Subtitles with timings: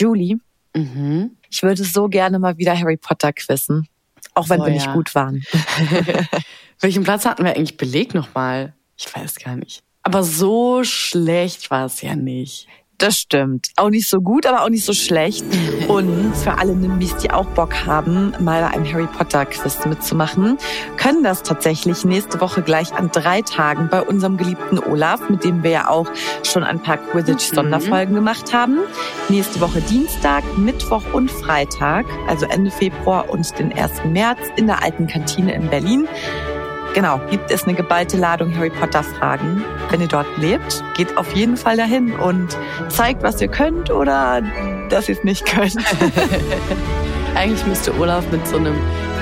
[0.00, 0.38] Julie,
[0.74, 1.36] Mhm.
[1.50, 3.88] ich würde so gerne mal wieder Harry Potter quizzen.
[4.34, 4.94] Auch wenn Oh, wir nicht ja.
[4.94, 5.42] gut waren.
[6.80, 8.74] Welchen Platz hatten wir eigentlich belegt nochmal?
[8.96, 9.82] Ich weiß gar nicht.
[10.02, 12.68] Aber so schlecht war es ja nicht.
[13.00, 13.68] Das stimmt.
[13.76, 15.42] Auch nicht so gut, aber auch nicht so schlecht.
[15.88, 20.58] Und für alle Nimbys, die auch Bock haben, mal bei einem Harry Potter Quiz mitzumachen,
[20.98, 25.62] können das tatsächlich nächste Woche gleich an drei Tagen bei unserem geliebten Olaf, mit dem
[25.62, 26.10] wir ja auch
[26.42, 28.80] schon ein paar Quidditch-Sonderfolgen gemacht haben.
[29.30, 34.04] Nächste Woche Dienstag, Mittwoch und Freitag, also Ende Februar und den 1.
[34.04, 36.06] März in der alten Kantine in Berlin.
[36.94, 39.64] Genau, gibt es eine geballte Ladung Harry Potter Fragen.
[39.90, 42.56] Wenn ihr dort lebt, geht auf jeden Fall dahin und
[42.88, 44.42] zeigt, was ihr könnt oder
[44.88, 45.76] dass ihr es nicht könnt.
[47.36, 48.74] Eigentlich müsste Olaf mit so einem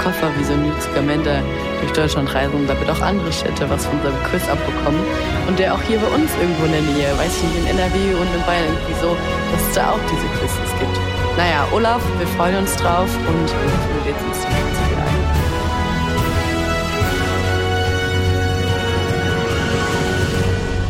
[0.03, 1.43] Koffer wie so ein Newt Scamander
[1.81, 5.01] durch Deutschland reisen, damit auch andere Städte was von seinem Quiz abbekommen.
[5.47, 8.15] Und der auch hier bei uns irgendwo in der Nähe, weiß ich nicht, in NRW
[8.15, 9.15] und in Bayern irgendwie so,
[9.53, 10.97] dass es da auch diese Quizzes gibt.
[11.37, 14.88] Naja, Olaf, wir freuen uns drauf und wir lädst uns die Quiz wieder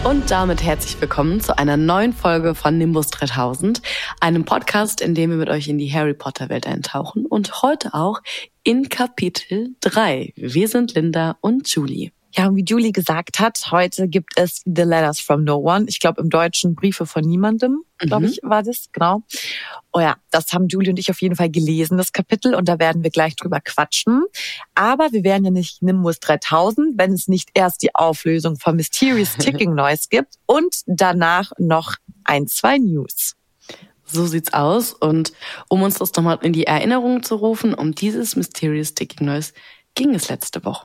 [0.08, 3.82] Und damit herzlich willkommen zu einer neuen Folge von Nimbus 3000,
[4.20, 7.92] einem Podcast, in dem wir mit euch in die Harry Potter Welt eintauchen und heute
[7.92, 8.22] auch
[8.62, 10.32] in Kapitel 3.
[10.34, 12.12] Wir sind Linda und Julie.
[12.38, 15.86] Ja, und wie Julie gesagt hat, heute gibt es The Letters from No One.
[15.88, 18.32] Ich glaube im Deutschen Briefe von niemandem, glaube Mhm.
[18.32, 19.22] ich, war das, genau.
[19.92, 22.78] Oh ja, das haben Julie und ich auf jeden Fall gelesen, das Kapitel, und da
[22.78, 24.22] werden wir gleich drüber quatschen.
[24.76, 29.34] Aber wir wären ja nicht Nimbus 3000, wenn es nicht erst die Auflösung von Mysterious
[29.38, 33.34] Ticking Noise gibt und danach noch ein, zwei News.
[34.04, 34.92] So sieht's aus.
[34.92, 35.32] Und
[35.68, 39.52] um uns das nochmal in die Erinnerung zu rufen, um dieses Mysterious Ticking Noise
[39.96, 40.84] ging es letzte Woche.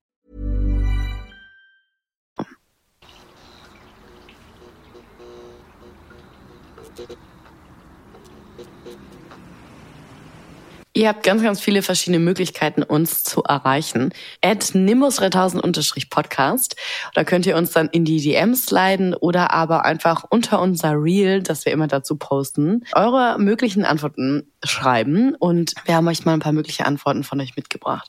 [11.01, 14.13] Ihr habt ganz, ganz viele verschiedene Möglichkeiten, uns zu erreichen.
[14.43, 16.75] At nimbus3000-podcast.
[17.15, 21.41] Da könnt ihr uns dann in die DMs leiten oder aber einfach unter unser Reel,
[21.41, 25.33] das wir immer dazu posten, eure möglichen Antworten schreiben.
[25.33, 28.07] Und wir haben euch mal ein paar mögliche Antworten von euch mitgebracht.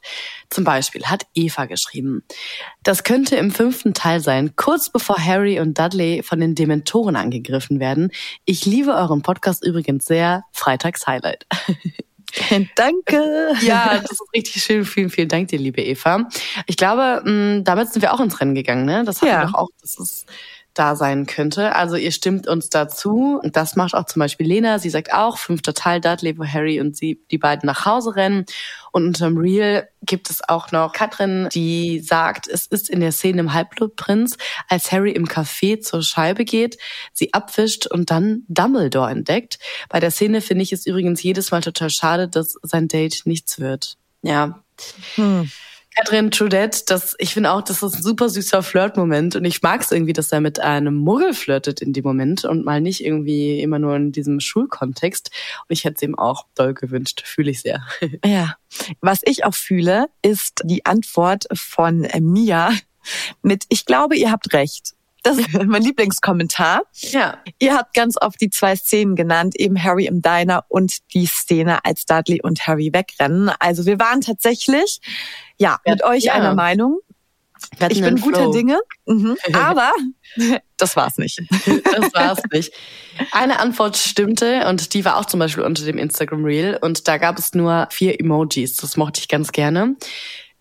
[0.51, 2.23] Zum Beispiel hat Eva geschrieben,
[2.83, 7.81] das könnte im fünften Teil sein, kurz bevor Harry und Dudley von den Dementoren angegriffen
[7.81, 8.13] werden.
[8.45, 10.45] Ich liebe euren Podcast übrigens sehr.
[10.53, 11.47] Freitags Highlight.
[12.77, 13.53] Danke.
[13.63, 14.85] Ja, das ist richtig schön.
[14.85, 16.29] Vielen, vielen Dank dir, liebe Eva.
[16.67, 19.05] Ich glaube, mh, damit sind wir auch ins Rennen gegangen, ne?
[19.05, 19.41] Das hatten Ja.
[19.43, 20.27] wir doch auch, dass es
[20.75, 21.75] da sein könnte.
[21.75, 23.41] Also ihr stimmt uns dazu.
[23.43, 24.79] Und das macht auch zum Beispiel Lena.
[24.79, 28.47] Sie sagt auch, fünfter Teil Dudley, wo Harry und sie, die beiden nach Hause rennen.
[28.93, 33.41] Und unterm Reel gibt es auch noch Katrin, die sagt, es ist in der Szene
[33.41, 34.37] im Halbblutprinz,
[34.69, 36.77] als Harry im Café zur Scheibe geht,
[37.13, 39.59] sie abwischt und dann Dumbledore entdeckt.
[39.89, 43.59] Bei der Szene finde ich es übrigens jedes Mal total schade, dass sein Date nichts
[43.59, 43.97] wird.
[44.23, 44.63] Ja.
[45.97, 49.83] Katrin Trudette, das, ich finde auch, das ist ein super süßer Flirt-Moment und ich mag
[49.83, 53.61] es irgendwie, dass er mit einem Muggel flirtet in dem Moment und mal nicht irgendwie
[53.61, 55.31] immer nur in diesem Schulkontext.
[55.69, 57.83] Und ich hätte es ihm auch doll gewünscht, fühle ich sehr.
[58.25, 58.57] Ja,
[59.01, 62.73] was ich auch fühle, ist die Antwort von Mia
[63.43, 64.95] mit Ich glaube, ihr habt recht.
[65.23, 66.83] Das ist mein Lieblingskommentar.
[66.93, 67.39] Ja.
[67.59, 71.85] Ihr habt ganz oft die zwei Szenen genannt, eben Harry im Diner und die Szene,
[71.85, 73.51] als Dudley und Harry wegrennen.
[73.59, 75.01] Also wir waren tatsächlich,
[75.63, 76.35] ja, Ja, mit euch ja.
[76.35, 77.01] einer Meinung.
[77.79, 78.51] Wir hatten Ich bin guter.
[78.51, 79.37] Dinge, mhm.
[79.53, 79.93] aber
[80.77, 81.41] das war's nicht.
[81.49, 82.73] Das war's nicht.
[83.31, 87.19] Eine Antwort stimmte und die war auch zum Beispiel unter dem Instagram Reel und da
[87.19, 88.77] gab es nur vier Emojis.
[88.77, 89.97] Das mochte ich ganz gerne.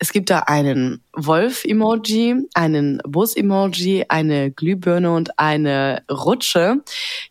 [0.04, 6.82] Es gibt da einen Wolf-Emoji, einen Bus-Emoji, eine Glühbirne und eine Rutsche.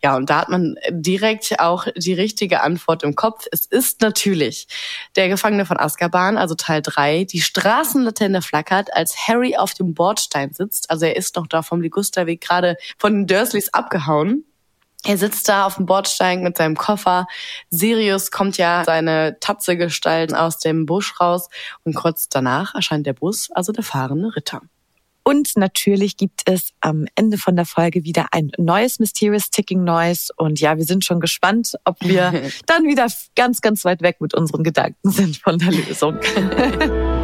[0.01, 3.45] Ja, und da hat man direkt auch die richtige Antwort im Kopf.
[3.51, 4.69] Es ist natürlich
[5.17, 7.25] der Gefangene von Azkaban, also Teil 3.
[7.25, 10.89] Die Straßenlaterne flackert, als Harry auf dem Bordstein sitzt.
[10.89, 14.45] Also er ist noch da vom Ligusterweg gerade von den Dursleys abgehauen.
[15.05, 17.25] Er sitzt da auf dem Bordstein mit seinem Koffer.
[17.69, 21.49] Sirius kommt ja seine Tatzegestalt aus dem Busch raus
[21.83, 24.61] und kurz danach erscheint der Bus, also der fahrende Ritter.
[25.23, 30.33] Und natürlich gibt es am Ende von der Folge wieder ein neues Mysterious Ticking Noise.
[30.35, 32.31] Und ja, wir sind schon gespannt, ob wir
[32.65, 36.19] dann wieder ganz, ganz weit weg mit unseren Gedanken sind von der Lösung.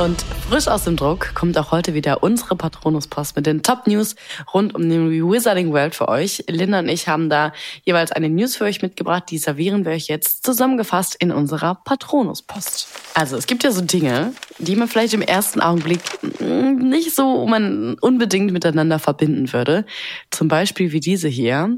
[0.00, 4.16] Und frisch aus dem Druck kommt auch heute wieder unsere Patronus-Post mit den Top-News
[4.54, 6.42] rund um den Wizarding World für euch.
[6.48, 7.52] Linda und ich haben da
[7.84, 12.88] jeweils eine News für euch mitgebracht, die servieren wir euch jetzt zusammengefasst in unserer Patronus-Post.
[13.12, 16.00] Also es gibt ja so Dinge, die man vielleicht im ersten Augenblick
[16.40, 19.84] nicht so man unbedingt miteinander verbinden würde.
[20.30, 21.76] Zum Beispiel wie diese hier.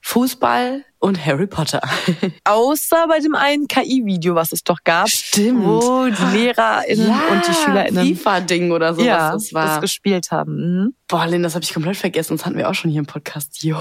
[0.00, 1.82] Fußball und Harry Potter.
[2.44, 5.10] Außer bei dem einen KI-Video, was es doch gab.
[5.10, 5.62] Stimmt.
[5.62, 9.66] Wo die LehrerInnen ja, und die SchülerInnen FIFA-Ding oder so, ja, was das war.
[9.66, 10.54] das gespielt haben.
[10.56, 10.94] Mhm.
[11.06, 12.38] Boah, Lynn, das habe ich komplett vergessen.
[12.38, 13.62] Das hatten wir auch schon hier im Podcast.
[13.62, 13.76] Jo.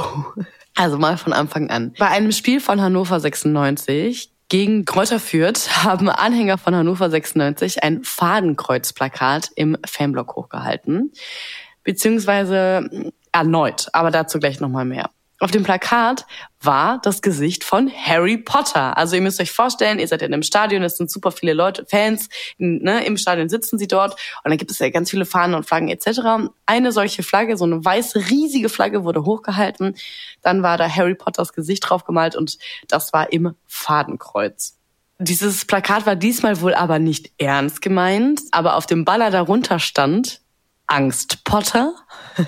[0.75, 1.93] Also mal von Anfang an.
[1.97, 8.03] Bei einem Spiel von Hannover 96 gegen Kräuter Fürth haben Anhänger von Hannover 96 ein
[8.03, 11.13] Fadenkreuzplakat im Fanblock hochgehalten.
[11.85, 15.09] Beziehungsweise erneut, aber dazu gleich nochmal mehr.
[15.43, 16.25] Auf dem Plakat
[16.61, 18.95] war das Gesicht von Harry Potter.
[18.97, 21.85] Also ihr müsst euch vorstellen, ihr seid in einem Stadion, es sind super viele Leute,
[21.85, 25.53] Fans, ne, im Stadion sitzen sie dort und dann gibt es ja ganz viele Fahnen
[25.53, 26.47] und Flaggen etc.
[26.65, 29.97] Eine solche Flagge, so eine weiße, riesige Flagge wurde hochgehalten.
[30.41, 32.57] Dann war da Harry Potters Gesicht drauf gemalt und
[32.87, 34.79] das war im Fadenkreuz.
[35.19, 40.39] Dieses Plakat war diesmal wohl aber nicht ernst gemeint, aber auf dem Baller darunter stand
[40.87, 41.95] Angst Potter.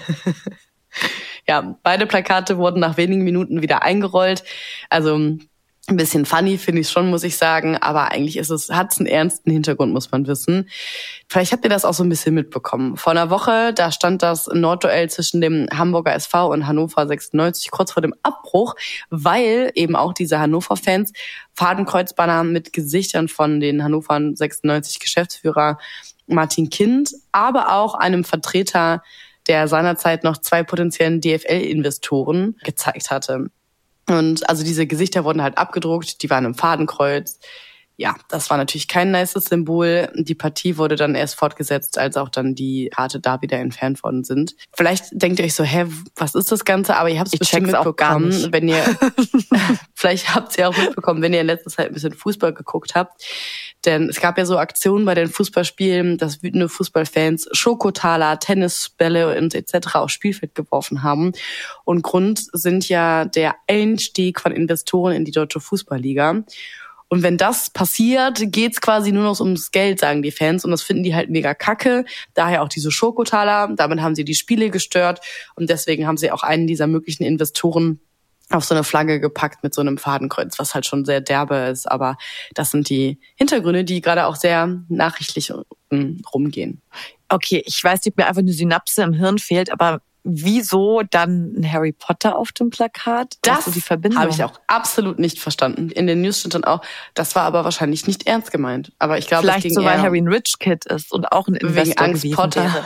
[1.47, 4.43] ja, beide Plakate wurden nach wenigen Minuten wieder eingerollt.
[4.89, 5.37] Also
[5.87, 8.97] ein bisschen funny finde ich schon, muss ich sagen, aber eigentlich ist es, hat es
[8.97, 10.67] einen ernsten Hintergrund, muss man wissen.
[11.29, 12.97] Vielleicht habt ihr das auch so ein bisschen mitbekommen.
[12.97, 17.91] Vor einer Woche, da stand das Nordduell zwischen dem Hamburger SV und Hannover 96 kurz
[17.91, 18.75] vor dem Abbruch,
[19.11, 21.13] weil eben auch diese Hannover-Fans
[21.53, 25.77] Fadenkreuzbanner mit Gesichtern von den Hannover 96 Geschäftsführer
[26.25, 29.03] Martin Kind, aber auch einem Vertreter
[29.47, 33.47] der seinerzeit noch zwei potenziellen DFL-Investoren gezeigt hatte.
[34.07, 37.39] Und also diese Gesichter wurden halt abgedruckt, die waren im Fadenkreuz.
[37.97, 40.11] Ja, das war natürlich kein nices Symbol.
[40.15, 44.25] Die Partie wurde dann erst fortgesetzt, als auch dann die Karte da wieder entfernt worden
[44.25, 44.55] sind.
[44.73, 46.97] Vielleicht denkt ihr euch so, hä, was ist das Ganze?
[46.97, 48.83] Aber ihr habt es bestimmt mitbekommen, wenn ihr,
[49.95, 53.23] vielleicht habt ihr auch mitbekommen, wenn ihr in letzter Zeit ein bisschen Fußball geguckt habt.
[53.85, 59.53] Denn es gab ja so Aktionen bei den Fußballspielen, dass wütende Fußballfans Schokotaler, Tennisbälle und
[59.53, 59.95] etc.
[59.95, 61.31] aufs Spielfeld geworfen haben.
[61.85, 66.43] Und Grund sind ja der Einstieg von Investoren in die deutsche Fußballliga.
[67.07, 70.65] Und wenn das passiert, geht's quasi nur noch ums Geld, sagen die Fans.
[70.65, 72.05] Und das finden die halt mega kacke.
[72.33, 73.69] Daher auch diese Schokotaler.
[73.75, 75.21] Damit haben sie die Spiele gestört.
[75.55, 77.99] Und deswegen haben sie auch einen dieser möglichen Investoren
[78.49, 81.89] auf so eine Flagge gepackt mit so einem Fadenkreuz, was halt schon sehr derbe ist.
[81.91, 82.17] Aber
[82.53, 85.51] das sind die Hintergründe, die gerade auch sehr nachrichtlich
[85.91, 86.81] rumgehen.
[87.29, 91.71] Okay, ich weiß nicht, mir einfach eine Synapse im Hirn fehlt, aber wieso dann ein
[91.71, 93.35] Harry Potter auf dem Plakat?
[93.43, 95.89] Das habe ich auch absolut nicht verstanden.
[95.91, 96.81] In den News stand dann auch,
[97.13, 98.91] das war aber wahrscheinlich nicht ernst gemeint.
[98.97, 101.85] Aber ich glaube, vielleicht so, weil Harry ein Rich Kid ist und auch ein Investor
[101.85, 102.85] wegen Angst Potter.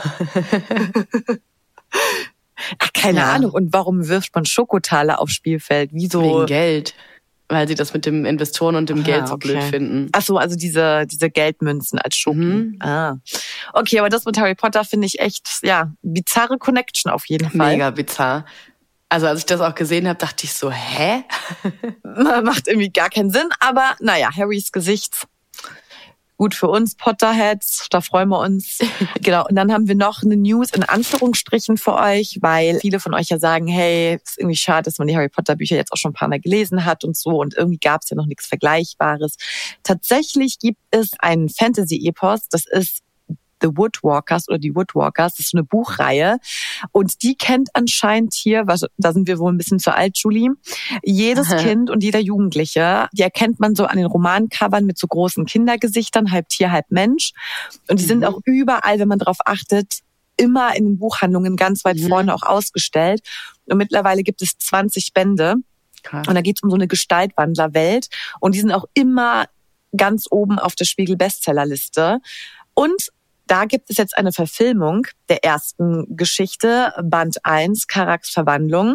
[2.78, 3.32] Ach, keine ja.
[3.32, 3.52] Ahnung.
[3.52, 5.90] Und warum wirft man Schokotaler aufs Spielfeld?
[5.92, 6.22] Wieso?
[6.22, 6.94] Wegen Geld.
[7.50, 9.48] Weil sie das mit dem Investoren und dem ah, Geld so okay.
[9.48, 10.08] blöd finden.
[10.12, 12.70] Ach so, also diese, diese Geldmünzen als Schoken.
[12.70, 12.76] Mhm.
[12.80, 13.16] Ah.
[13.72, 17.72] Okay, aber das mit Harry Potter finde ich echt, ja, bizarre Connection auf jeden Fall.
[17.72, 18.44] Mega bizarr.
[19.08, 21.24] Also als ich das auch gesehen habe, dachte ich so, hä?
[22.04, 25.26] Macht irgendwie gar keinen Sinn, aber naja, Harrys Gesicht
[26.40, 28.78] gut für uns Potterheads, da freuen wir uns.
[29.20, 29.46] genau.
[29.46, 33.28] Und dann haben wir noch eine News in Anführungsstrichen für euch, weil viele von euch
[33.28, 36.12] ja sagen, hey, ist irgendwie schade, dass man die Harry Potter Bücher jetzt auch schon
[36.12, 39.36] ein paar Mal gelesen hat und so und irgendwie gab es ja noch nichts Vergleichbares.
[39.82, 43.02] Tatsächlich gibt es einen Fantasy-Epos, das ist
[43.60, 45.34] The Woodwalkers oder die Woodwalkers.
[45.34, 46.38] Das ist eine Buchreihe.
[46.92, 50.50] Und die kennt anscheinend hier, was, da sind wir wohl ein bisschen zu alt, Julie,
[51.02, 51.62] jedes Aha.
[51.62, 56.30] Kind und jeder Jugendliche, die erkennt man so an den Romancovern mit so großen Kindergesichtern,
[56.30, 57.32] halb Tier, halb Mensch.
[57.88, 58.08] Und die mhm.
[58.08, 60.00] sind auch überall, wenn man darauf achtet,
[60.36, 62.08] immer in den Buchhandlungen ganz weit mhm.
[62.08, 63.20] vorne auch ausgestellt.
[63.66, 65.56] Und mittlerweile gibt es 20 Bände.
[66.02, 66.26] Krass.
[66.26, 68.08] Und da geht es um so eine Gestaltwandlerwelt.
[68.40, 69.44] Und die sind auch immer
[69.96, 72.20] ganz oben auf der Spiegel Bestsellerliste.
[72.74, 73.10] Und
[73.50, 78.94] da gibt es jetzt eine Verfilmung der ersten Geschichte, Band 1, Karaks Verwandlung.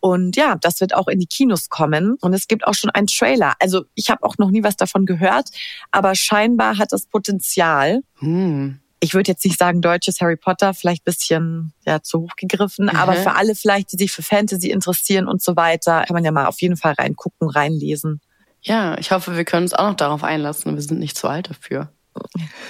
[0.00, 2.16] Und ja, das wird auch in die Kinos kommen.
[2.22, 3.52] Und es gibt auch schon einen Trailer.
[3.60, 5.50] Also ich habe auch noch nie was davon gehört,
[5.90, 8.00] aber scheinbar hat das Potenzial.
[8.20, 8.78] Hm.
[9.00, 12.96] Ich würde jetzt nicht sagen deutsches Harry Potter, vielleicht bisschen ja zu hoch gegriffen, Mhm.
[12.96, 16.30] aber für alle vielleicht, die sich für Fantasy interessieren und so weiter, kann man ja
[16.30, 18.20] mal auf jeden Fall reingucken, reinlesen.
[18.62, 20.74] Ja, ich hoffe, wir können uns auch noch darauf einlassen.
[20.74, 21.92] Wir sind nicht zu alt dafür.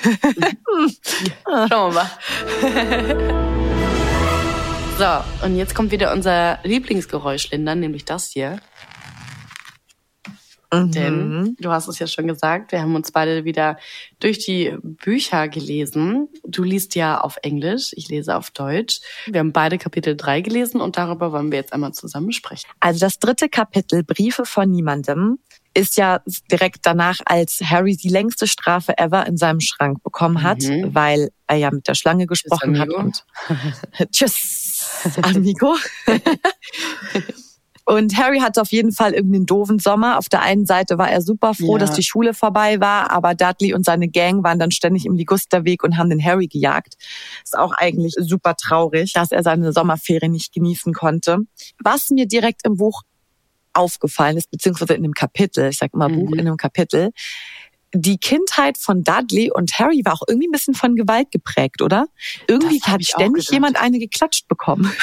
[1.69, 2.11] Schauen wir mal.
[4.99, 8.61] so, und jetzt kommt wieder unser Lieblingsgeräusch, Linda, nämlich das hier.
[10.73, 13.77] Denn, du hast es ja schon gesagt, wir haben uns beide wieder
[14.21, 16.29] durch die Bücher gelesen.
[16.45, 19.01] Du liest ja auf Englisch, ich lese auf Deutsch.
[19.27, 22.71] Wir haben beide Kapitel 3 gelesen und darüber wollen wir jetzt einmal zusammen sprechen.
[22.81, 25.41] Also das dritte Kapitel, Briefe von niemandem,
[25.75, 30.63] ist ja direkt danach, als Harry die längste Strafe ever in seinem Schrank bekommen hat,
[30.63, 30.95] Mhm.
[30.95, 32.89] weil er ja mit der Schlange gesprochen hat.
[32.89, 33.01] amigo.
[33.01, 33.25] Und
[34.13, 35.75] Tschüss, amigo.
[37.85, 40.17] Und Harry hatte auf jeden Fall irgendeinen doofen Sommer.
[40.19, 41.79] Auf der einen Seite war er super froh, Ja.
[41.79, 45.83] dass die Schule vorbei war, aber Dudley und seine Gang waren dann ständig im Ligusterweg
[45.83, 46.95] und haben den Harry gejagt.
[47.43, 51.39] Ist auch eigentlich super traurig, dass er seine Sommerferien nicht genießen konnte.
[51.83, 53.03] Was mir direkt im Buch
[53.73, 56.27] aufgefallen ist, beziehungsweise in dem Kapitel, ich sag immer Mhm.
[56.27, 57.11] Buch, in dem Kapitel,
[57.95, 62.07] die Kindheit von Dudley und Harry war auch irgendwie ein bisschen von Gewalt geprägt, oder?
[62.49, 64.93] Irgendwie hat ständig jemand eine geklatscht bekommen.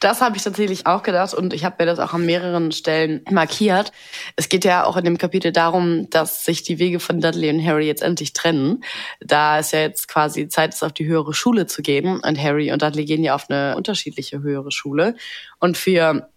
[0.00, 3.22] Das habe ich tatsächlich auch gedacht und ich habe mir das auch an mehreren Stellen
[3.30, 3.92] markiert.
[4.34, 7.64] Es geht ja auch in dem Kapitel darum, dass sich die Wege von Dudley und
[7.64, 8.82] Harry jetzt endlich trennen.
[9.20, 12.72] Da es ja jetzt quasi Zeit ist, auf die höhere Schule zu gehen und Harry
[12.72, 15.14] und Dudley gehen ja auf eine unterschiedliche höhere Schule.
[15.58, 16.28] Und für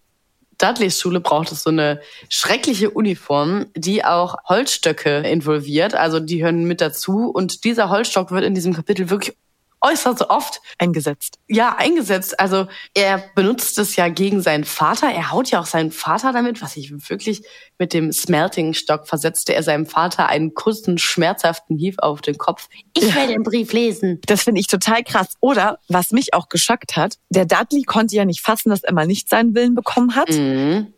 [0.64, 5.94] Dudleys Schule braucht es so eine schreckliche Uniform, die auch Holzstöcke involviert.
[5.94, 7.30] Also die hören mit dazu.
[7.30, 9.36] Und dieser Holzstock wird in diesem Kapitel wirklich
[9.84, 11.40] äußerst oft Eingesetzt.
[11.48, 12.40] ja, eingesetzt.
[12.40, 15.12] Also er benutzt es ja gegen seinen Vater.
[15.12, 17.44] Er haut ja auch seinen Vater damit, was ich wirklich
[17.78, 22.70] mit dem Smelting-Stock versetzte er seinem Vater einen kurzen, schmerzhaften Hieb auf den Kopf.
[22.96, 24.20] Ich will den Brief lesen.
[24.26, 25.36] Das finde ich total krass.
[25.42, 29.08] Oder, was mich auch geschockt hat, der Dudley konnte ja nicht fassen, dass er mal
[29.08, 30.30] nicht seinen Willen bekommen hat.
[30.30, 30.94] Mhm.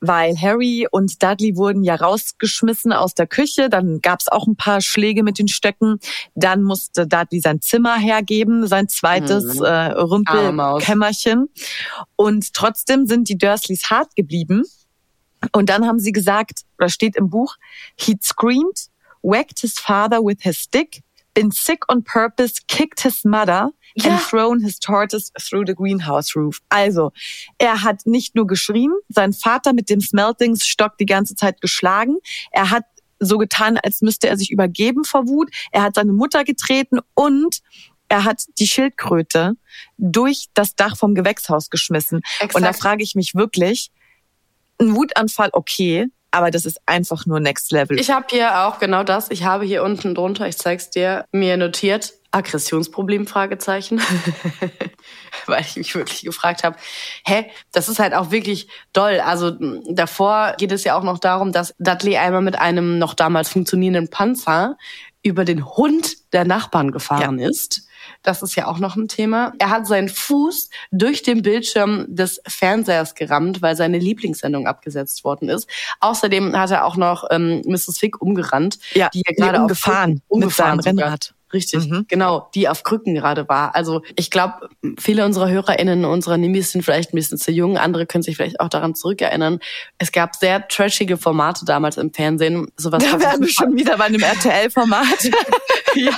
[0.00, 3.68] Weil Harry und Dudley wurden ja rausgeschmissen aus der Küche.
[3.68, 5.98] Dann gab es auch ein paar Schläge mit den Stöcken.
[6.34, 9.64] Dann musste Dudley sein Zimmer hergeben, sein zweites Mhm.
[9.64, 9.86] äh.
[9.92, 11.48] Rümpelkämmerchen.
[12.16, 14.64] Und trotzdem sind die Dursleys hart geblieben.
[15.52, 17.56] Und dann haben sie gesagt, oder steht im Buch,
[17.96, 18.88] he screamed,
[19.22, 21.02] whacked his father with his stick,
[21.38, 24.10] been sick on purpose, kicked his mother Ja.
[24.10, 26.60] and thrown his tortoise through the greenhouse roof.
[26.68, 27.12] Also,
[27.58, 32.16] er hat nicht nur geschrien, sein Vater mit dem Smeltingsstock die ganze Zeit geschlagen,
[32.50, 32.84] er hat
[33.20, 37.60] so getan, als müsste er sich übergeben vor Wut, er hat seine Mutter getreten und
[38.08, 39.54] er hat die Schildkröte
[39.96, 42.18] durch das Dach vom Gewächshaus geschmissen.
[42.40, 42.78] Und da Exakt.
[42.80, 43.90] frage ich mich wirklich,
[44.80, 47.98] ein Wutanfall okay, aber das ist einfach nur Next Level.
[47.98, 49.30] Ich habe hier auch genau das.
[49.30, 54.00] Ich habe hier unten drunter, ich zeig's dir, mir notiert, Aggressionsproblem, Fragezeichen.
[55.46, 56.76] Weil ich mich wirklich gefragt habe,
[57.24, 59.20] hä, das ist halt auch wirklich doll.
[59.20, 59.52] Also
[59.88, 64.10] davor geht es ja auch noch darum, dass Dudley einmal mit einem noch damals funktionierenden
[64.10, 64.76] Panzer
[65.22, 67.87] über den Hund der Nachbarn gefahren ist.
[68.22, 69.52] Das ist ja auch noch ein Thema.
[69.58, 75.48] Er hat seinen Fuß durch den Bildschirm des Fernsehers gerammt, weil seine Lieblingssendung abgesetzt worden
[75.48, 75.68] ist.
[76.00, 77.98] Außerdem hat er auch noch ähm, Mrs.
[77.98, 80.98] Fick umgerannt, Ja, die ja gerade umgefahren Krücken- mit umgefahren seinem.
[80.98, 81.34] Rennrad.
[81.52, 82.04] Richtig, Mhm.
[82.08, 83.74] genau, die auf Krücken gerade war.
[83.74, 88.06] Also ich glaube, viele unserer HörerInnen, unserer Nimis sind vielleicht ein bisschen zu jung, andere
[88.06, 89.60] können sich vielleicht auch daran zurückerinnern.
[89.98, 92.68] Es gab sehr trashige Formate damals im Fernsehen.
[92.76, 95.30] Sowas Da was wären wir schon wieder bei einem RTL-Format.
[95.94, 96.12] ja.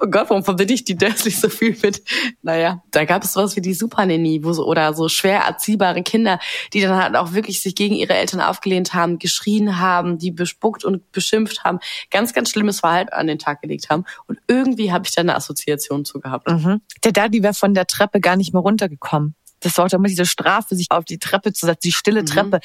[0.00, 2.02] Oh Gott, warum verbinde ich die Dursleys so viel mit?
[2.42, 6.38] Naja, da gab es sowas wie die Supernanny, wo so, oder so schwer erziehbare Kinder,
[6.72, 10.84] die dann halt auch wirklich sich gegen ihre Eltern aufgelehnt haben, geschrien haben, die bespuckt
[10.84, 11.78] und beschimpft haben,
[12.10, 14.04] ganz, ganz schlimmes Verhalten an den Tag gelegt haben.
[14.26, 16.48] Und irgendwie habe ich da eine Assoziation zu gehabt.
[16.50, 16.80] Mhm.
[17.04, 19.34] Der Dudley wäre von der Treppe gar nicht mehr runtergekommen.
[19.60, 22.26] Das war auch immer diese Strafe, sich auf die Treppe zu setzen, die stille Mhm.
[22.26, 22.60] Treppe.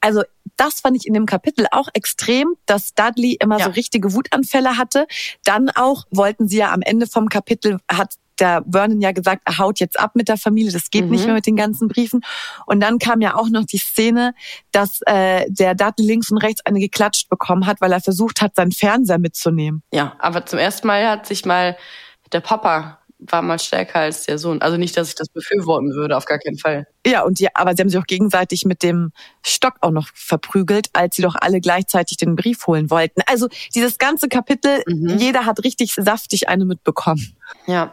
[0.00, 0.22] Also
[0.56, 3.66] das fand ich in dem Kapitel auch extrem, dass Dudley immer Ja.
[3.66, 5.06] so richtige Wutanfälle hatte.
[5.44, 9.58] Dann auch wollten sie ja am Ende vom Kapitel, hat der Vernon ja gesagt, er
[9.58, 11.10] haut jetzt ab mit der Familie, das geht Mhm.
[11.10, 12.20] nicht mehr mit den ganzen Briefen.
[12.66, 14.34] Und dann kam ja auch noch die Szene,
[14.72, 18.56] dass äh, der Dudley links und rechts eine geklatscht bekommen hat, weil er versucht hat,
[18.56, 19.82] seinen Fernseher mitzunehmen.
[19.92, 21.76] Ja, aber zum ersten Mal hat sich mal
[22.32, 24.62] der Papa war mal stärker als der Sohn.
[24.62, 26.86] Also nicht, dass ich das befürworten würde, auf gar keinen Fall.
[27.04, 29.12] Ja, und die, aber sie haben sich auch gegenseitig mit dem
[29.44, 33.22] Stock auch noch verprügelt, als sie doch alle gleichzeitig den Brief holen wollten.
[33.26, 35.18] Also dieses ganze Kapitel, mhm.
[35.18, 37.36] jeder hat richtig saftig eine mitbekommen.
[37.66, 37.92] Ja,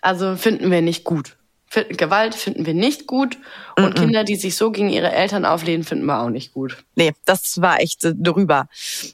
[0.00, 1.36] also finden wir nicht gut.
[1.70, 3.36] Gewalt finden wir nicht gut
[3.76, 4.00] und mm -mm.
[4.00, 6.78] Kinder, die sich so gegen ihre Eltern auflehnen, finden wir auch nicht gut.
[6.94, 8.68] Nee, das war echt äh, drüber.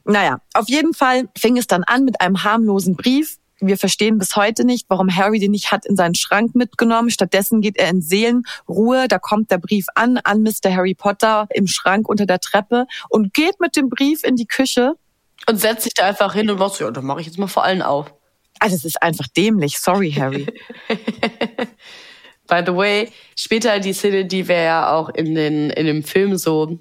[0.04, 3.38] Naja, auf jeden Fall fing es dann an mit einem harmlosen Brief.
[3.60, 7.10] Wir verstehen bis heute nicht, warum Harry den nicht hat in seinen Schrank mitgenommen.
[7.10, 9.08] Stattdessen geht er in Seelenruhe.
[9.08, 10.74] Da kommt der Brief an, an Mr.
[10.74, 14.94] Harry Potter im Schrank unter der Treppe und geht mit dem Brief in die Küche.
[15.48, 17.64] Und setzt sich da einfach hin und was, ja, dann mache ich jetzt mal vor
[17.64, 18.12] allen auf.
[18.60, 19.78] Also es ist einfach dämlich.
[19.78, 20.46] Sorry, Harry.
[22.46, 26.36] By the way, später die Szene, die wir ja auch in, den, in dem Film
[26.36, 26.78] so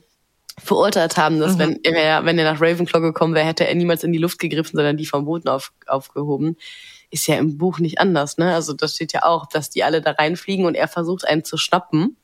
[0.61, 1.59] verurteilt haben, dass mhm.
[1.59, 4.75] wenn, er, wenn er nach Ravenclaw gekommen wäre, hätte er niemals in die Luft gegriffen,
[4.75, 6.57] sondern die vom Boden auf, aufgehoben.
[7.09, 8.53] Ist ja im Buch nicht anders, ne?
[8.53, 11.57] Also das steht ja auch, dass die alle da reinfliegen und er versucht einen zu
[11.57, 12.17] schnappen.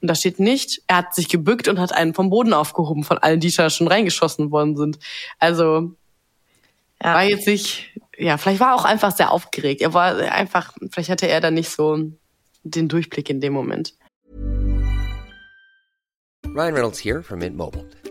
[0.00, 3.18] Und da steht nicht, er hat sich gebückt und hat einen vom Boden aufgehoben, von
[3.18, 4.98] allen, die da schon reingeschossen worden sind.
[5.38, 5.92] Also
[7.02, 7.14] ja.
[7.14, 9.80] war jetzt nicht, ja, vielleicht war er auch einfach sehr aufgeregt.
[9.80, 11.98] Er war einfach, vielleicht hatte er da nicht so
[12.62, 13.94] den Durchblick in dem Moment.
[16.54, 17.88] Ryan Reynolds here from Mint Mobile.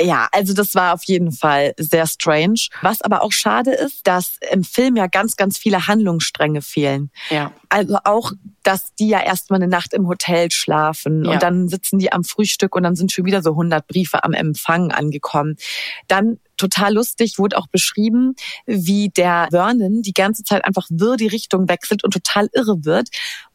[0.00, 2.68] Ja, also das war auf jeden Fall sehr strange.
[2.82, 7.10] Was aber auch schade ist, dass im Film ja ganz, ganz viele Handlungsstränge fehlen.
[7.30, 7.52] Ja.
[7.68, 11.32] Also auch, dass die ja erstmal eine Nacht im Hotel schlafen ja.
[11.32, 14.34] und dann sitzen die am Frühstück und dann sind schon wieder so 100 Briefe am
[14.34, 15.56] Empfang angekommen.
[16.08, 18.34] Dann total lustig wurde auch beschrieben,
[18.66, 23.08] wie der Vernon die ganze Zeit einfach wirr die Richtung wechselt und total irre wird.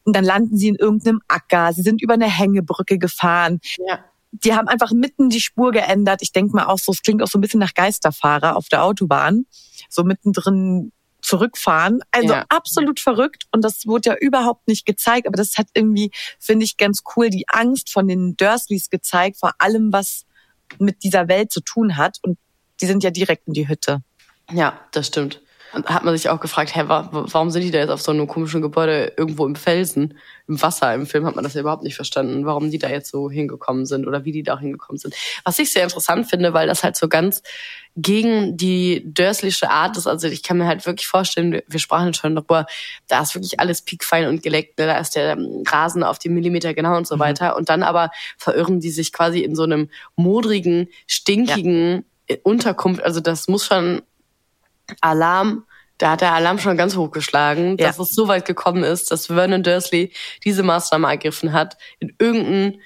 [0.04, 1.72] Und dann landen sie in irgendeinem Acker.
[1.72, 3.60] Sie sind über eine Hängebrücke gefahren.
[3.88, 6.22] Ja die haben einfach mitten die Spur geändert.
[6.22, 8.82] Ich denke mal auch so, es klingt auch so ein bisschen nach Geisterfahrer auf der
[8.82, 9.46] Autobahn.
[9.88, 10.90] So mittendrin
[11.20, 12.00] zurückfahren.
[12.10, 12.44] Also ja.
[12.48, 16.76] absolut verrückt und das wurde ja überhaupt nicht gezeigt, aber das hat irgendwie, finde ich,
[16.76, 20.26] ganz cool die Angst von den Dursleys gezeigt, vor allem was
[20.78, 22.38] mit dieser Welt zu tun hat und
[22.80, 24.02] die sind ja direkt in die Hütte.
[24.50, 25.41] Ja, das stimmt.
[25.72, 28.26] Und hat man sich auch gefragt, hä, warum sind die da jetzt auf so einem
[28.26, 30.94] komischen Gebäude irgendwo im Felsen, im Wasser?
[30.94, 33.86] Im Film hat man das ja überhaupt nicht verstanden, warum die da jetzt so hingekommen
[33.86, 35.14] sind oder wie die da hingekommen sind.
[35.44, 37.42] Was ich sehr interessant finde, weil das halt so ganz
[37.96, 40.06] gegen die Dursleysche Art ist.
[40.06, 42.66] Also ich kann mir halt wirklich vorstellen, wir sprachen schon darüber,
[43.08, 44.86] da ist wirklich alles piekfein und geleckt, ne?
[44.86, 47.20] da ist der Rasen auf die Millimeter genau und so mhm.
[47.20, 47.56] weiter.
[47.56, 52.36] Und dann aber verirren die sich quasi in so einem modrigen, stinkigen ja.
[52.42, 53.02] Unterkunft.
[53.02, 54.02] Also das muss schon
[55.00, 55.64] Alarm,
[55.98, 57.86] da hat der Alarm schon ganz hochgeschlagen, ja.
[57.86, 60.12] dass es so weit gekommen ist, dass Vernon Dursley
[60.44, 62.80] diese Maßnahme ergriffen hat, in irgendein,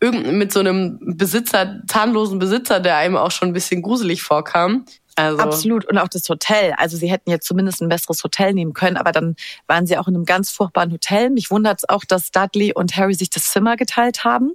[0.00, 4.86] irgendein mit so einem Besitzer, zahnlosen Besitzer, der einem auch schon ein bisschen gruselig vorkam.
[5.16, 5.86] Also Absolut.
[5.86, 6.74] Und auch das Hotel.
[6.76, 9.34] Also sie hätten jetzt zumindest ein besseres Hotel nehmen können, aber dann
[9.66, 11.30] waren sie auch in einem ganz furchtbaren Hotel.
[11.30, 14.52] Mich wundert es auch, dass Dudley und Harry sich das Zimmer geteilt haben.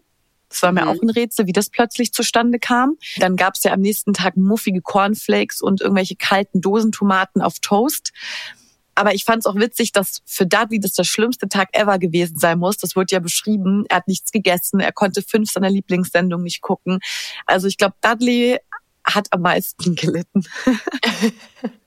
[0.51, 0.87] Das war mir mhm.
[0.89, 2.97] auch ein Rätsel, wie das plötzlich zustande kam.
[3.17, 8.11] Dann gab es ja am nächsten Tag muffige Cornflakes und irgendwelche kalten Dosentomaten auf Toast.
[8.95, 12.37] Aber ich fand es auch witzig, dass für Dudley das der schlimmste Tag ever gewesen
[12.37, 12.77] sein muss.
[12.77, 13.85] Das wurde ja beschrieben.
[13.87, 14.81] Er hat nichts gegessen.
[14.81, 16.99] Er konnte fünf seiner Lieblingssendungen nicht gucken.
[17.45, 18.59] Also ich glaube, Dudley
[19.05, 20.43] hat am meisten gelitten.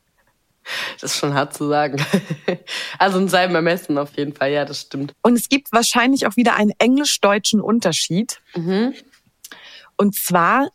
[1.05, 2.03] Das ist schon hart zu sagen.
[2.99, 5.12] Also in seinem Ermessen auf jeden Fall, ja, das stimmt.
[5.21, 8.40] Und es gibt wahrscheinlich auch wieder einen englisch-deutschen Unterschied.
[8.55, 8.95] Mhm.
[9.99, 10.69] Und zwar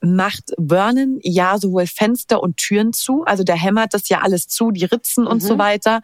[0.00, 4.70] macht Vernon ja sowohl Fenster und Türen zu, also der hämmert das ja alles zu,
[4.70, 5.46] die Ritzen und mhm.
[5.46, 6.00] so weiter.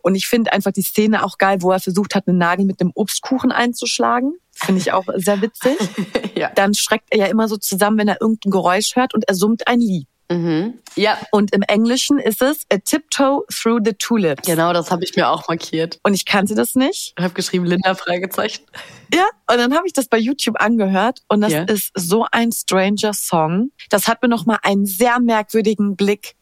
[0.00, 2.80] Und ich finde einfach die Szene auch geil, wo er versucht hat, einen Nagel mit
[2.80, 4.34] einem Obstkuchen einzuschlagen.
[4.52, 5.76] Finde ich auch sehr witzig.
[6.36, 6.52] ja.
[6.54, 9.66] Dann schreckt er ja immer so zusammen, wenn er irgendein Geräusch hört und er summt
[9.66, 10.06] ein Lied.
[10.30, 10.78] Mhm.
[10.94, 11.18] Ja.
[11.30, 14.46] Und im Englischen ist es A Tiptoe Through the Tulips.
[14.46, 15.98] Genau, das habe ich mir auch markiert.
[16.02, 17.14] Und ich kannte das nicht.
[17.16, 18.64] Ich habe geschrieben Linda Fragezeichen.
[19.12, 21.62] Ja, und dann habe ich das bei YouTube angehört und das ja.
[21.62, 23.70] ist so ein stranger Song.
[23.88, 26.34] Das hat mir nochmal einen sehr merkwürdigen Blick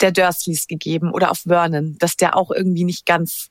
[0.00, 3.50] der Dursleys gegeben oder auf Vernon, dass der auch irgendwie nicht ganz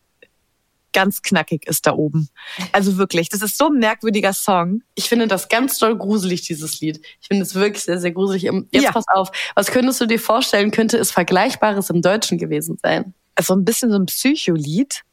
[0.94, 2.30] ganz knackig ist da oben.
[2.72, 4.82] Also wirklich, das ist so ein merkwürdiger Song.
[4.96, 7.02] Ich finde das ganz doll gruselig, dieses Lied.
[7.22, 8.44] Ich finde es wirklich sehr, sehr gruselig.
[8.72, 8.92] Jetzt ja.
[8.92, 13.14] pass auf, was könntest du dir vorstellen, könnte es Vergleichbares im Deutschen gewesen sein?
[13.42, 15.04] so ein bisschen so ein Psycholied.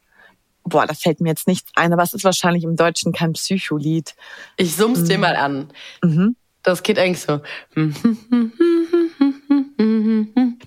[0.63, 4.15] Boah, da fällt mir jetzt nichts ein, aber es ist wahrscheinlich im Deutschen kein Psycholied.
[4.57, 5.69] Ich summ's dir mal an.
[6.03, 6.35] Mhm.
[6.63, 7.39] Das geht eigentlich so.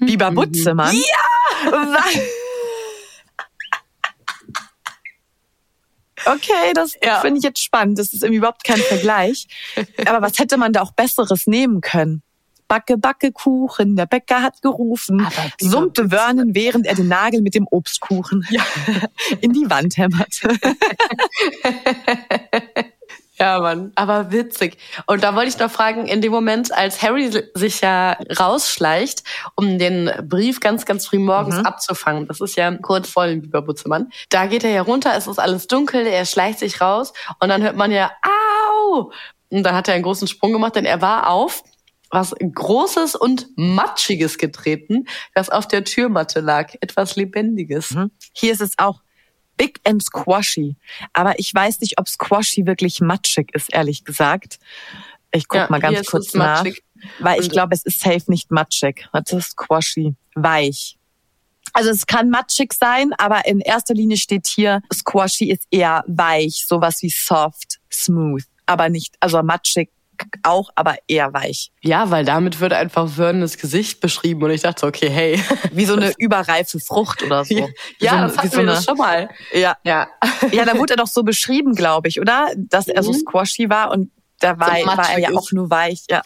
[0.01, 0.97] Biber Butzemann.
[0.97, 2.31] Ja!
[6.27, 7.21] Okay, das Ja.
[7.21, 7.99] finde ich jetzt spannend.
[7.99, 9.47] Das ist irgendwie überhaupt kein Vergleich.
[10.07, 12.23] Aber was hätte man da auch Besseres nehmen können?
[12.69, 15.27] Backe, Backe, Kuchen, der Bäcker hat gerufen,
[15.61, 18.47] summte Vernon, während er den Nagel mit dem Obstkuchen
[19.41, 20.41] in die Wand hämmert.
[23.41, 24.77] Ja, Mann, aber witzig.
[25.07, 29.25] Und da wollte ich noch fragen, in dem Moment, als Harry sich ja rausschleicht,
[29.57, 34.11] um den Brief ganz, ganz früh morgens abzufangen, das ist ja kurz vor dem Biberbutzemann,
[34.29, 37.63] da geht er ja runter, es ist alles dunkel, er schleicht sich raus und dann
[37.63, 39.11] hört man ja, au!
[39.49, 41.65] Und dann hat er einen großen Sprung gemacht, denn er war auf
[42.11, 46.75] was Großes und Matschiges getreten, das auf der Türmatte lag.
[46.81, 47.95] Etwas Lebendiges.
[48.33, 49.01] Hier ist es auch
[49.61, 50.77] big and squashy.
[51.13, 54.59] Aber ich weiß nicht, ob squashy wirklich matschig ist, ehrlich gesagt.
[55.33, 56.65] Ich guck Ja, mal ganz kurz nach.
[56.65, 56.83] matschig.
[57.19, 59.07] Weil ich glaube, es ist safe nicht matschig.
[59.13, 60.15] Was ist squashy?
[60.35, 60.97] Weich.
[61.75, 66.65] Also es kann matschig sein, aber in erster Linie steht hier, squashy ist eher weich,
[66.67, 68.43] sowas wie soft, smooth.
[68.67, 69.91] Aber nicht, also matschig
[70.43, 71.71] auch, aber eher weich.
[71.83, 75.41] Ja, weil damit wird einfach Vernons Gesicht beschrieben und ich dachte, okay, hey.
[75.73, 77.69] Wie so eine überreife Frucht oder so.
[77.99, 79.29] Ja, so, das hatten wir das schon mal.
[79.53, 79.77] Ja.
[79.85, 80.09] Ja.
[80.53, 82.49] Ja, da wurde er doch so beschrieben, glaube ich, oder?
[82.57, 83.17] Dass er so Mhm.
[83.17, 85.37] squashy war und da war, So war er ja ist.
[85.37, 86.23] auch nur weich, ja.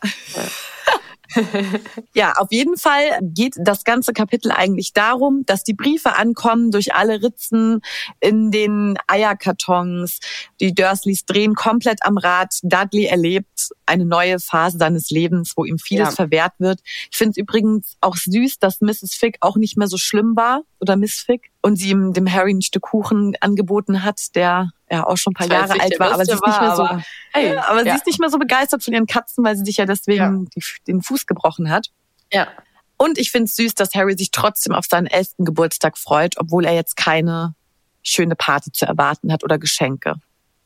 [2.14, 6.94] Ja, auf jeden Fall geht das ganze Kapitel eigentlich darum, dass die Briefe ankommen durch
[6.94, 7.80] alle Ritzen
[8.20, 10.20] in den Eierkartons.
[10.60, 12.54] Die Dursleys drehen komplett am Rad.
[12.62, 16.14] Dudley erlebt eine neue Phase seines Lebens, wo ihm vieles Ja.
[16.14, 16.80] verwehrt wird.
[17.10, 19.14] Ich finde es übrigens auch süß, dass Mrs.
[19.14, 22.52] Fick auch nicht mehr so schlimm war oder Miss Fick und sie ihm dem Harry
[22.52, 26.12] ein Stück Kuchen angeboten hat, der ja auch schon ein paar Jahre nicht, alt war,
[26.12, 27.92] aber sie ist nicht mehr so aber hey, ja, aber ja.
[27.92, 30.62] sie ist nicht mehr so begeistert von ihren Katzen, weil sie sich ja deswegen die,
[30.86, 31.86] den Fuß gebrochen hat.
[32.30, 32.48] Ja.
[32.98, 36.66] Und ich finde es süß, dass Harry sich trotzdem auf seinen elften Geburtstag freut, obwohl
[36.66, 37.54] er jetzt keine
[38.02, 40.16] schöne Party zu erwarten hat oder Geschenke.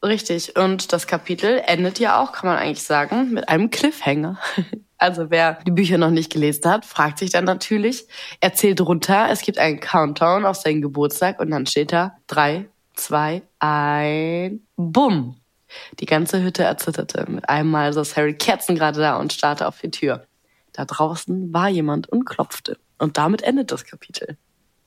[0.04, 0.56] Richtig.
[0.56, 4.36] Und das Kapitel endet ja auch, kann man eigentlich sagen, mit einem Cliffhanger.
[4.98, 8.06] Also wer die Bücher noch nicht gelesen hat, fragt sich dann natürlich,
[8.40, 12.68] er zählt runter, es gibt einen Countdown auf seinen Geburtstag und dann steht da drei,
[12.94, 15.40] zwei, ein, bumm.
[16.00, 17.26] Die ganze Hütte erzitterte.
[17.30, 20.26] Mit einem Mal saß Harry Kerzen gerade da und starrte auf die Tür.
[20.72, 22.78] Da draußen war jemand und klopfte.
[22.98, 24.36] Und damit endet das Kapitel.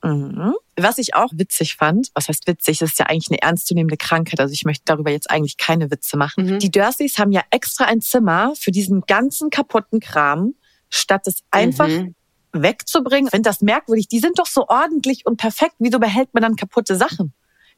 [0.02, 0.54] Mhm.
[0.76, 4.40] Was ich auch witzig fand, was heißt witzig, das ist ja eigentlich eine ernstzunehmende Krankheit,
[4.40, 6.46] also ich möchte darüber jetzt eigentlich keine Witze machen.
[6.46, 6.58] Mhm.
[6.58, 10.54] Die Dursleys haben ja extra ein Zimmer für diesen ganzen kaputten Kram,
[10.90, 12.14] statt es einfach Mhm.
[12.52, 13.26] wegzubringen.
[13.26, 14.08] Ich finde das merkwürdig.
[14.08, 15.74] Die sind doch so ordentlich und perfekt.
[15.78, 17.32] Wieso behält man dann kaputte Sachen?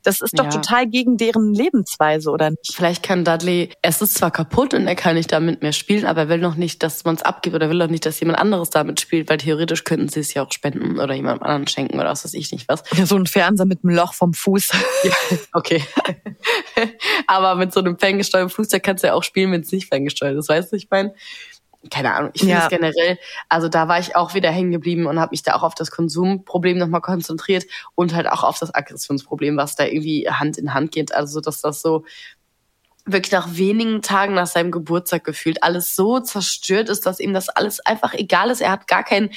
[0.05, 0.51] Das ist doch Ja.
[0.51, 2.75] total gegen deren Lebensweise, oder nicht?
[2.75, 6.23] Vielleicht kann Dudley, es ist zwar kaputt und er kann nicht damit mehr spielen, aber
[6.23, 8.71] er will noch nicht, dass man es abgibt oder will doch nicht, dass jemand anderes
[8.71, 12.11] damit spielt, weil theoretisch könnten sie es ja auch spenden oder jemandem anderen schenken oder
[12.11, 12.83] was weiß ich nicht was.
[13.05, 14.71] So ein Fernseher mit einem Loch vom Fuß.
[15.05, 15.13] Ja,
[15.53, 15.83] okay.
[17.27, 20.37] aber mit so einem ferngesteuerten Flugzeug kannst du ja auch spielen, wenn es nicht ferngesteuert
[20.37, 21.15] ist, weißt du, ich meine?
[21.91, 22.31] Keine Ahnung.
[22.35, 22.65] Ich finde Ja.
[22.65, 23.19] es generell,
[23.49, 25.91] also da war ich auch wieder hängen geblieben und habe mich da auch auf das
[25.91, 30.93] Konsumproblem nochmal konzentriert und halt auch auf das Aggressionsproblem, was da irgendwie Hand in Hand
[30.93, 31.15] geht.
[31.15, 32.05] Also, dass das so
[33.07, 37.51] wirklich nach wenigen Tagen nach seinem Geburtstag gefühlt alles so zerstört ist, dass ihm das
[37.51, 38.63] alles einfach egal ist.
[38.63, 39.31] Er hat gar kein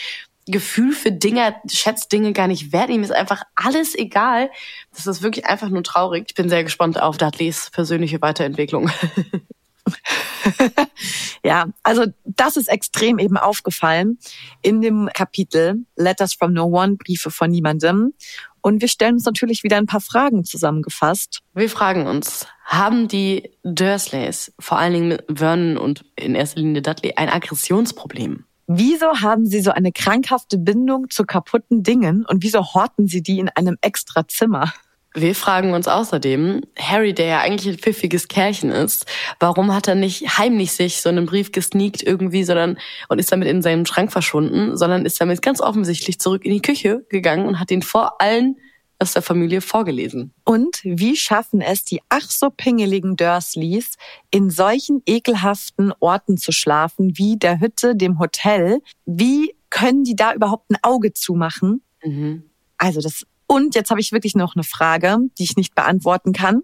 [0.50, 2.90] Gefühl für Dinge, schätzt Dinge gar nicht wert.
[2.90, 4.50] Ihm ist einfach alles egal.
[4.96, 6.24] Das ist wirklich einfach nur traurig.
[6.30, 8.90] Ich bin sehr gespannt auf Dudleys persönliche Weiterentwicklung.
[11.43, 14.17] Ja, also das ist extrem eben aufgefallen
[14.62, 18.13] in dem Kapitel Letters from No One, Briefe von niemandem.
[18.62, 21.39] Und wir stellen uns natürlich wieder ein paar Fragen zusammengefasst.
[21.54, 26.82] Wir fragen uns, haben die Dursleys, vor allen Dingen mit Vernon und in erster Linie
[26.82, 28.43] Dudley, ein Aggressionsproblem?
[28.69, 33.39] Wieso haben sie so eine krankhafte Bindung zu kaputten Dingen und wieso horten sie die
[33.39, 34.73] in einem extra Zimmer?
[35.19, 39.08] Wir fragen uns außerdem, Harry, der ja eigentlich ein pfiffiges Kerlchen ist,
[39.39, 42.77] warum hat er nicht heimlich sich so einen Brief gesneakt irgendwie, sondern
[43.10, 46.62] und ist damit in seinem Schrank verschwunden, sondern ist damit ganz offensichtlich zurück in die
[46.62, 48.58] Küche gegangen und hat ihn vor allen
[48.99, 50.34] aus der Familie vorgelesen.
[50.43, 53.95] Und wie schaffen es die ach so pingeligen Dursleys,
[54.30, 58.82] in solchen ekelhaften Orten zu schlafen, wie der Hütte, dem Hotel?
[59.08, 61.82] Wie können die da überhaupt ein Auge zumachen?
[62.03, 62.43] Mhm.
[62.77, 66.64] Also das und jetzt habe ich wirklich noch eine Frage, die ich nicht beantworten kann.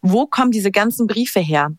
[0.00, 1.70] Wo kommen diese ganzen Briefe her?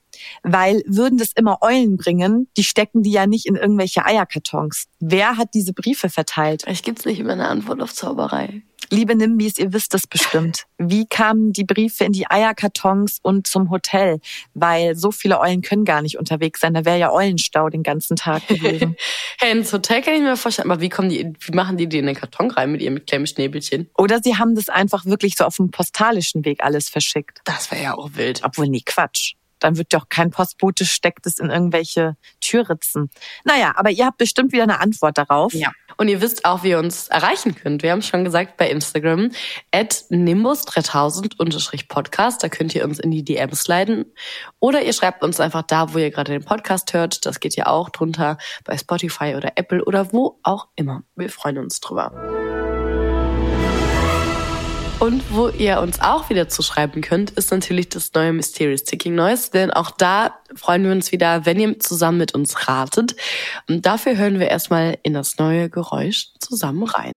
[0.43, 4.87] Weil würden das immer Eulen bringen, die stecken die ja nicht in irgendwelche Eierkartons.
[4.99, 6.63] Wer hat diese Briefe verteilt?
[6.63, 8.63] Vielleicht gibt's nicht immer eine Antwort auf Zauberei.
[8.91, 10.63] Liebe Nimbis, ihr wisst es bestimmt.
[10.79, 14.19] Wie kamen die Briefe in die Eierkartons und zum Hotel?
[14.55, 16.73] Weil so viele Eulen können gar nicht unterwegs sein.
[16.73, 18.95] Da wäre ja Eulenstau den ganzen Tag gewesen.
[19.39, 21.99] hey, ins Hotel kann ich mir vorstellen, aber wie kommen die, wie machen die die
[21.99, 23.89] in den Karton rein mit ihrem kleinen Schnäbelchen?
[23.95, 27.41] Oder sie haben das einfach wirklich so auf dem postalischen Weg alles verschickt.
[27.43, 28.41] Das wäre ja auch wild.
[28.43, 29.35] Obwohl, nee, Quatsch.
[29.59, 33.09] Dann wird doch kein Postbote steckt es in irgendwelche Türritzen.
[33.43, 35.53] Naja, aber ihr habt bestimmt wieder eine Antwort darauf.
[35.53, 35.71] Ja.
[35.97, 37.83] Und ihr wisst auch, wie ihr uns erreichen könnt.
[37.83, 39.31] Wir haben schon gesagt bei Instagram
[39.71, 42.41] at nimbus3000-podcast.
[42.41, 44.05] Da könnt ihr uns in die DMs leiten.
[44.59, 47.25] Oder ihr schreibt uns einfach da, wo ihr gerade den Podcast hört.
[47.25, 51.03] Das geht ja auch drunter bei Spotify oder Apple oder wo auch immer.
[51.15, 52.68] Wir freuen uns drüber.
[55.09, 59.49] Und wo ihr uns auch wieder zuschreiben könnt, ist natürlich das neue Mysterious Ticking Noise.
[59.49, 63.15] Denn auch da freuen wir uns wieder, wenn ihr zusammen mit uns ratet.
[63.67, 67.11] Und dafür hören wir erstmal in das neue Geräusch zusammen rein.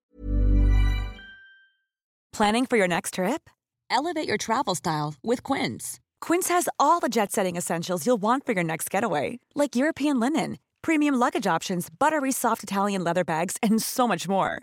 [2.35, 3.51] Planning for your next trip?
[3.91, 6.01] Elevate your travel style with Quince.
[6.23, 10.19] Quince has all the jet setting essentials you'll want for your next getaway, like European
[10.19, 14.63] linen, premium luggage options, buttery soft Italian leather bags, and so much more.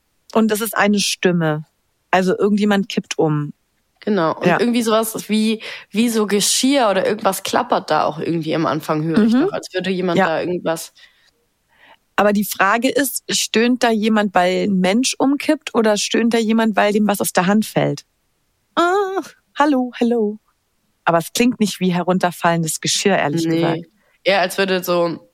[0.35, 1.65] Und es ist eine Stimme.
[2.11, 3.53] Also irgendjemand kippt um.
[4.01, 4.35] Genau.
[4.35, 4.59] Und ja.
[4.59, 9.19] irgendwie sowas wie, wie so Geschirr oder irgendwas klappert da auch irgendwie am Anfang, höre
[9.19, 9.27] mhm.
[9.27, 10.27] ich noch, als würde jemand ja.
[10.27, 10.93] da irgendwas.
[12.15, 16.75] Aber die Frage ist, stöhnt da jemand, weil ein Mensch umkippt oder stöhnt da jemand,
[16.75, 18.03] weil dem was aus der Hand fällt?
[18.75, 19.21] Ah,
[19.57, 20.39] hallo, hallo.
[21.03, 23.55] Aber es klingt nicht wie herunterfallendes Geschirr, ehrlich nee.
[23.55, 23.85] gesagt.
[24.25, 25.30] Ja, als würde so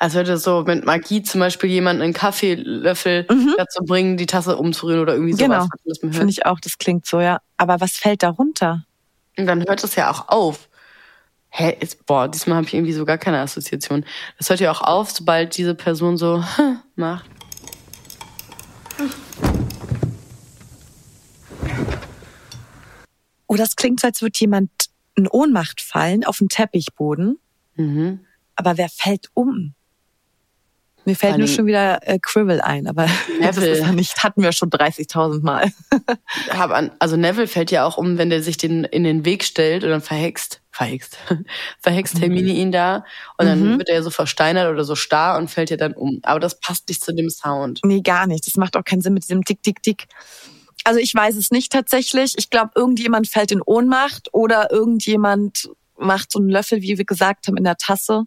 [0.00, 3.54] als würde so mit Magie zum Beispiel jemanden einen Kaffeelöffel mhm.
[3.58, 5.68] dazu bringen, die Tasse umzurühren oder irgendwie sowas.
[5.84, 7.40] Genau, finde ich auch, das klingt so, ja.
[7.58, 8.86] Aber was fällt da runter?
[9.36, 10.70] Und dann hört es ja auch auf.
[11.50, 14.06] Hä, ist, boah, diesmal habe ich irgendwie so gar keine Assoziation.
[14.38, 16.42] Das hört ja auch auf, sobald diese Person so
[16.96, 17.26] macht.
[23.46, 24.70] Oh, das klingt so, als würde jemand
[25.14, 27.38] in Ohnmacht fallen auf den Teppichboden.
[27.74, 28.20] Mhm.
[28.56, 29.74] Aber wer fällt um?
[31.04, 33.06] Mir fällt nur schon wieder äh, Quirrell ein, aber
[33.40, 33.68] Neville.
[33.68, 35.72] das ist ja nicht, hatten wir schon 30.000 Mal.
[36.98, 39.90] also Neville fällt ja auch um, wenn der sich den in den Weg stellt und
[39.90, 41.18] dann verhext, verhext,
[41.80, 42.20] verhext mhm.
[42.20, 43.04] Hermine ihn da
[43.38, 43.78] und dann mhm.
[43.78, 46.20] wird er so versteinert oder so starr und fällt ja dann um.
[46.22, 47.80] Aber das passt nicht zu dem Sound.
[47.84, 48.46] Nee, gar nicht.
[48.46, 50.06] Das macht auch keinen Sinn mit diesem Tick, Tick, Tick.
[50.84, 52.34] Also ich weiß es nicht tatsächlich.
[52.36, 57.46] Ich glaube, irgendjemand fällt in Ohnmacht oder irgendjemand macht so einen Löffel, wie wir gesagt
[57.46, 58.24] haben, in der Tasse.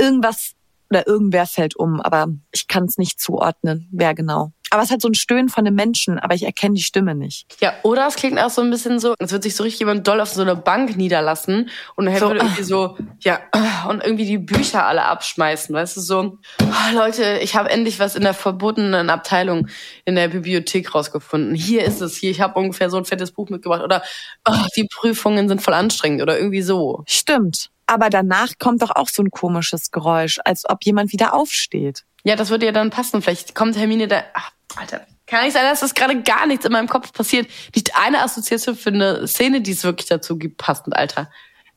[0.00, 0.52] Irgendwas
[0.90, 4.52] oder irgendwer fällt um, aber ich kann es nicht zuordnen, wer genau.
[4.70, 7.46] Aber es hat so ein Stöhnen von einem Menschen, aber ich erkenne die Stimme nicht.
[7.60, 10.06] Ja, oder es klingt auch so ein bisschen so, als würde sich so richtig jemand
[10.06, 13.40] doll auf so eine Bank niederlassen und dann so, würde irgendwie so, ja,
[13.88, 18.14] und irgendwie die Bücher alle abschmeißen, weißt du, so, oh, Leute, ich habe endlich was
[18.14, 19.68] in der verbotenen Abteilung
[20.04, 21.54] in der Bibliothek rausgefunden.
[21.54, 24.02] Hier ist es, hier, ich habe ungefähr so ein fettes Buch mitgebracht oder
[24.46, 27.04] oh, die Prüfungen sind voll anstrengend oder irgendwie so.
[27.06, 27.70] Stimmt.
[27.88, 32.04] Aber danach kommt doch auch so ein komisches Geräusch, als ob jemand wieder aufsteht.
[32.22, 33.22] Ja, das würde ja dann passen.
[33.22, 34.24] Vielleicht kommt Hermine da.
[34.34, 37.48] Ach, Alter, kann nicht sein, dass das gerade gar nichts in meinem Kopf passiert.
[37.74, 41.30] Nicht eine Assoziation für eine Szene, die es wirklich dazu gibt, passend, Alter.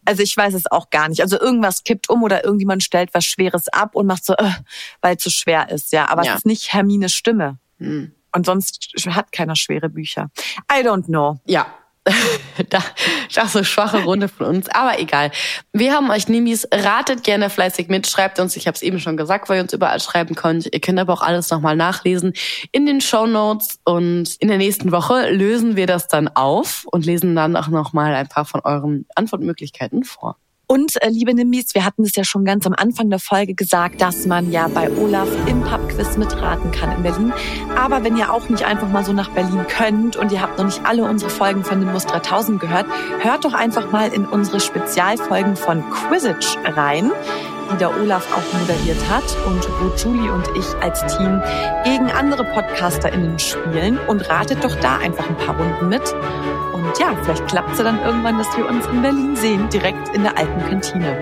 [0.03, 1.21] Also ich weiß es auch gar nicht.
[1.21, 4.51] Also irgendwas kippt um oder irgendjemand stellt was Schweres ab und macht so, äh,
[4.99, 6.09] weil es so schwer ist, ja.
[6.09, 6.31] Aber ja.
[6.31, 7.57] es ist nicht Hermines Stimme.
[7.77, 8.13] Hm.
[8.33, 10.29] Und sonst hat keiner schwere Bücher.
[10.71, 11.39] I don't know.
[11.45, 11.67] Ja,
[12.69, 15.31] das so schwache Runde von uns, aber egal.
[15.71, 19.17] Wir haben euch Nimis, ratet gerne fleißig mit, schreibt uns, ich habe es eben schon
[19.17, 20.67] gesagt, weil ihr uns überall schreiben könnt.
[20.71, 22.33] Ihr könnt aber auch alles nochmal nachlesen
[22.71, 27.05] in den Show Notes und in der nächsten Woche lösen wir das dann auf und
[27.05, 30.37] lesen dann auch nochmal ein paar von euren Antwortmöglichkeiten vor.
[30.71, 33.99] Und äh, liebe Nimbis, wir hatten es ja schon ganz am Anfang der Folge gesagt,
[33.99, 37.33] dass man ja bei Olaf im Pubquiz mitraten kann in Berlin.
[37.75, 40.63] Aber wenn ihr auch nicht einfach mal so nach Berlin könnt und ihr habt noch
[40.63, 42.85] nicht alle unsere Folgen von Nimbus 3000 gehört,
[43.19, 47.11] hört doch einfach mal in unsere Spezialfolgen von Quizzitch rein
[47.71, 51.41] die der Olaf auch moderiert hat und wo Julie und ich als Team
[51.83, 56.03] gegen andere PodcasterInnen spielen und ratet doch da einfach ein paar Runden mit.
[56.81, 60.15] Und ja, vielleicht klappt es ja dann irgendwann, dass wir uns in Berlin sehen, direkt
[60.15, 61.15] in der alten Kantine.